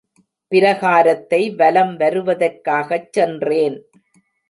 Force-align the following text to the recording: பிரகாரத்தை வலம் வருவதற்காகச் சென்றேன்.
பிரகாரத்தை 0.51 1.55
வலம் 1.55 1.93
வருவதற்காகச் 1.99 3.09
சென்றேன். 3.11 3.77